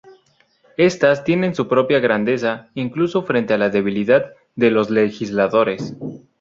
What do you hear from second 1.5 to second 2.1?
su propia